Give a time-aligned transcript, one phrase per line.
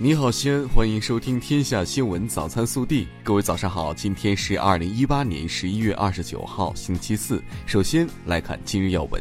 [0.00, 3.02] 你好，西安，欢迎收听《天下新闻早餐速递》。
[3.24, 7.42] 各位早上好，今天是二零一八年十一月二十九号，星期四。
[7.66, 9.20] 首先来看今日要闻。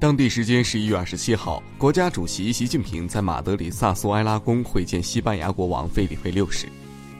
[0.00, 6.66] 当地时间十一月二十七号，国家主席习近平在马德里萨苏埃拉宫会见西班牙国王费利佩六世。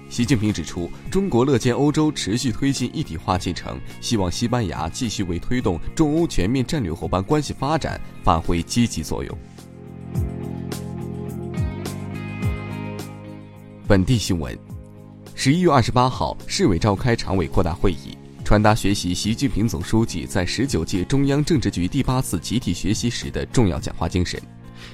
[0.08, 9.38] 习近平指出，中国乐见欧洲持续推进一体化进程，希望西班牙继续为推动中欧全面战略伙伴关系发展发挥积极作用。
[13.88, 14.58] 本地新闻：
[15.36, 24.42] 十一月二十八号，市委召开常委扩大会议，传达学习习近平总书记在十九届中央政治局第八次集体学习时的重要讲话精神。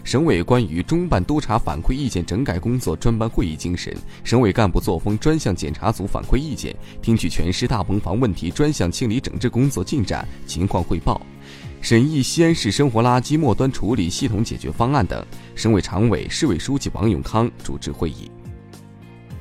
[0.05, 11.19] 省委关于中办督查反馈意见整改工作专班会议精神，省委干部作风专项检查组反馈意见，听取全市大棚房问题专项清理整治工作进展情况汇报，
[11.81, 15.25] 审议西安市生活垃圾末端处理系统解决方案等。
[15.55, 18.31] 省委常委、市委书记王永康主持会议。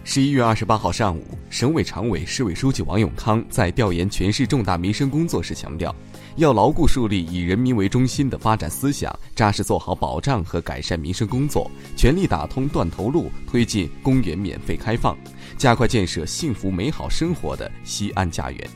[0.03, 5.95] 十一月二十八号上午，省委常委、市委书记王永康在调研全市重大民生工作时强调，
[6.37, 15.15] 要牢固树立以人民为中心的发展思想，扎实做好保障和改善民生工作，全力打通断头路，推进公园免费开放，
[15.55, 18.69] 加快建设幸福美好生活的西安家园。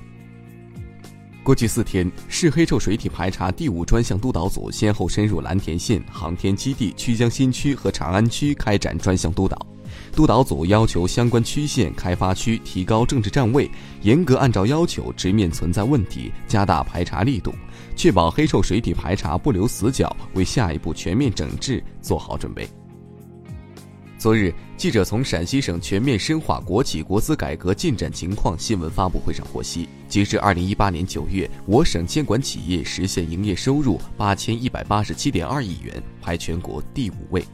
[1.44, 9.58] 过去四天，市黑臭水体排查第五专项督导组先后深入蓝田县、航天基地、曲江新区和长安区开展专项督导。
[10.12, 13.70] 督导组要求相关区县、开发区提高政治站位，
[14.02, 17.54] 严格按照要求直面存在问题，加大排查力度，
[17.96, 22.68] 确保黑臭水体排查不留死角，为下一步全面整治做好准备。
[24.18, 37.46] 昨日，记者从陕西省全面深化国企国资改革进展情况新闻发布会上获悉，截至二零一八年九月，我省监管企业实现营业收入八千一百八十七点二亿元，排全国第五位。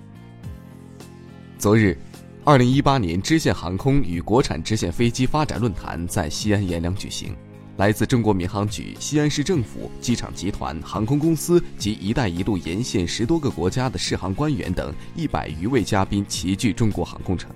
[1.57, 1.97] 昨日。
[2.43, 7.35] 二零一八年支线航空与国产支线飞机发展论坛在西安阎良举行，
[7.77, 17.51] 来自中国民航局、西安市政府、机场集团、航空公司及“一带一路”沿线十多个国家的试航官员等一百余位嘉宾齐聚中国航空城，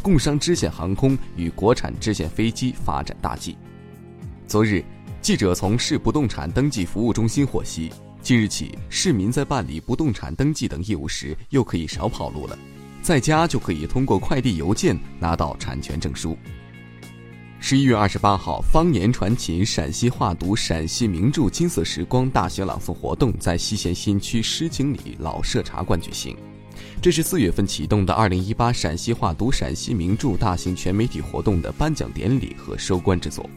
[0.00, 3.54] 共商支线航空与国产支线飞机发展大计。
[4.46, 4.82] 昨日，
[5.20, 7.92] 记者从市不动产登记服务中心获悉，
[8.22, 12.58] 即日起，市民在办理不动产登记等业务时，又可以少跑路了。
[13.02, 16.38] 在家就可以通过快递邮件拿到产权证书。
[17.58, 26.36] 十一月二十八号，方言传情陕西话读陕西名著金色时光大型朗诵活动在西咸新区诗经里老社茶馆举行。
[27.00, 33.48] 这是四月份启动的二零一八陕西话读陕西名著大型全媒体活动的颁奖典礼和收官之作。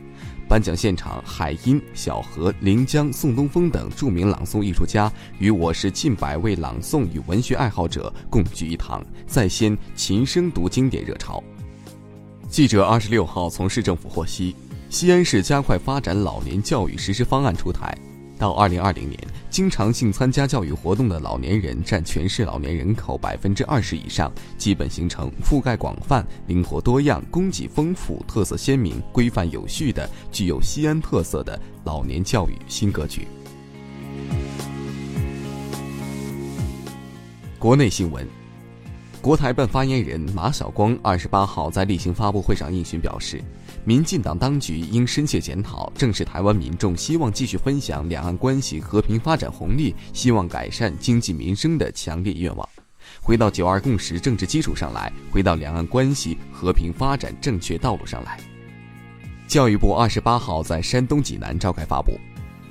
[0.48, 11.44] 颁奖现场，海音、小何、临江、宋东风等著名朗诵艺术家与我市近百位朗诵与文学爱好者共聚一堂，再掀琴声读经典热潮。
[12.48, 14.56] 记者二十六号从市政府获悉，
[14.90, 17.98] 西安市加快发展老年教育实施方案出台。
[18.38, 19.20] 到二零二零年，
[19.56, 33.26] 经常性参加教育活动的老年人占全市老年人口百分之二十以上，基本形成覆盖广泛、灵活多样、供给丰富、特色鲜明、规范有序的具有西安特色的老年教育新格局。
[37.58, 38.28] 国内新闻。
[39.22, 43.42] 国台办发言人马晓光二十八号在例行发布会上应询表示，
[43.88, 52.68] 民进党当局应深切检讨，正视台湾民众希望继续分享两岸关系和平发展红利、希望改善经济民生的强烈愿望，
[53.22, 58.40] 回到九二共识政治基础上来，回到两岸关系和平发展正确道路上来。
[59.48, 62.20] 教育部二十八号在山东济南召开发布，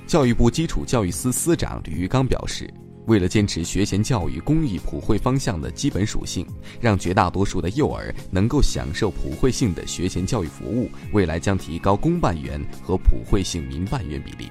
[0.05, 2.69] 教育部基础教育司司长吕玉刚表示。
[3.05, 6.45] 为了坚持学前教育公益普惠方向的基本属性，
[6.79, 14.49] 让绝大多数的幼儿能够享受普惠性的学前教育服务，未来将提高公办园和普惠性民办园比例。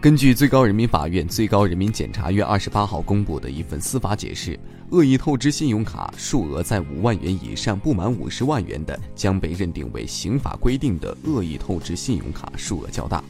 [0.00, 4.58] 根据最高人民法院、最高人民检察院二十八号公布的一份司法解释，
[4.90, 13.24] 恶意透支信用卡数额在五万元以上不满五十万元的，将被认定为刑法规定的恶意透支信用卡数额较大。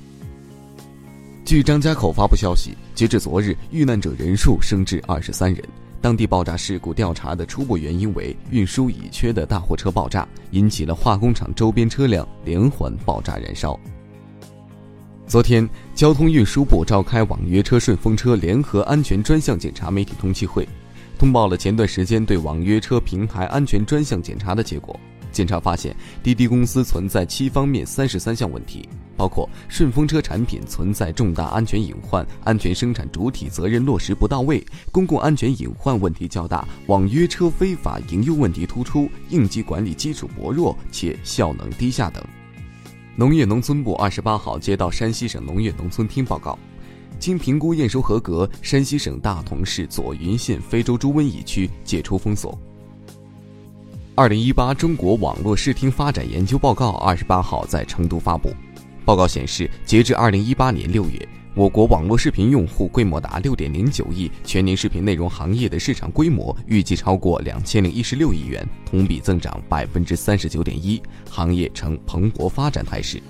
[1.46, 5.62] 据张家口发布消息，截至昨日，遇难者人数升至二十三人。
[6.00, 13.78] 当地爆炸事故调查的初步原因为运输乙炔的大货车爆炸，引起了化工厂周边车辆连环爆炸燃烧。
[15.28, 20.68] 昨天，交通运输部召开网约车、顺风车联合安全专项检查媒体通气会，
[21.16, 24.98] 通报了前段时间对网约车平台安全专项检查的结果。
[25.30, 25.94] 检查发现，
[26.24, 28.88] 滴滴公司存在七方面三十三项问题。
[29.16, 42.22] 包括顺风车产品存在重大安全隐患、安全生产主体责任落实不到位、公共安全隐患问题较大、网约车非法营运问题突出、应急管理基础薄弱且效能低下等。
[43.16, 46.58] 农业农村部二十八号接到山西省农业农村厅报告，
[47.18, 52.58] 经评估验收合格，山西省大同市左云县非洲猪瘟疫区解除封锁。
[54.14, 58.50] 二零一八中国网络视听发展研究报告二十八号在成都发布。
[59.06, 71.00] 报告显示，截至二零一八年六月，我国网络视频用户规模达六点零九亿，全年视频内容行业的市场规模预计超过两千零一十六亿元，同比增长百分之三十九点一，
[71.30, 73.22] 行业呈蓬勃发展态势。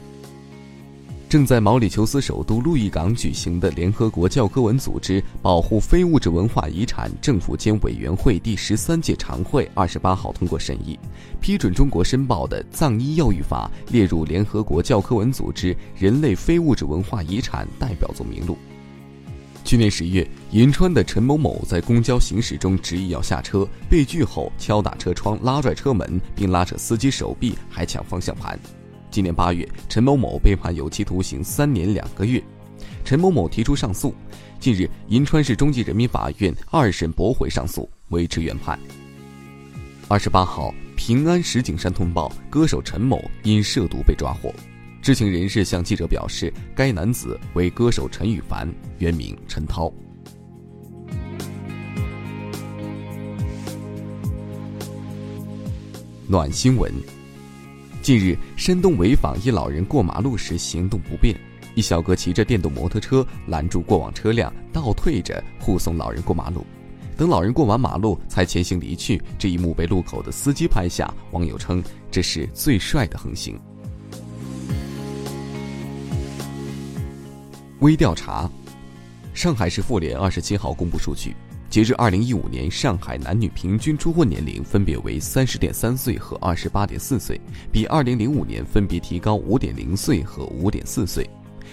[1.37, 10.99] 正在毛里求斯首都路易港举行的联合国教科文组织保护非物质文化遗产政府间委员会第十三届常会二十八号通过审议，
[11.39, 18.57] 批准中国申报的藏医药育法列入联合国教科文组织人类非物质文化遗产代表作名录。
[19.63, 28.59] 去年十月，银川的陈某某在公交行驶中执意要下车，被拒后敲打车窗、拉拽车门，并拉扯司机手臂，还抢方向盘。
[29.17, 32.43] 今年八月，陈某某被判有期徒刑三年两个月。
[33.03, 34.15] 陈某某提出上诉，
[34.61, 38.79] 近日，银川市中级人民法院二审驳回上诉，维持原判。
[40.07, 44.53] 二十八号，平安石景山通报，歌手陈某因涉毒被抓获。
[45.01, 49.91] 知情人士向记者表示，该男子为歌手陈羽凡，原名陈涛。
[56.29, 56.93] 暖新闻。
[58.07, 61.37] 近日，山东潍坊一老人过马路时行动不便，
[61.75, 66.65] 一小哥骑着电动摩托车拦住过往车辆，倒退着护送老人过马路，
[67.17, 69.21] 等老人过完马路才前行离去。
[69.37, 73.59] 这一幕被路口的司机拍下，网友称这是最帅的横行。
[77.81, 78.49] 微调查，
[79.35, 81.35] 上海市妇联二十七号公布数据。
[81.77, 87.39] 截至二零一五年，上海男女平均初婚年龄分别为三十点三岁和二十八点四岁，
[87.71, 91.29] 比二零零五年分别提高五点零岁和五点四岁。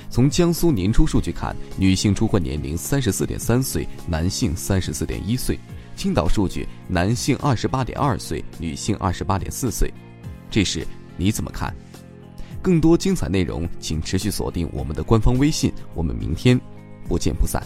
[0.10, 5.58] 从江苏年初数据看，女性初婚年龄三十四点三岁，男性三十四点一岁。
[5.96, 9.90] 青岛数据，男性二十八点二岁，女性二十八点四岁。
[10.52, 10.86] 这时
[11.16, 11.74] 你怎么看？
[12.62, 15.72] 更多精彩内容，请持续锁定我们的官方微信。
[15.96, 16.60] 我们明天
[17.08, 17.64] 不见不散。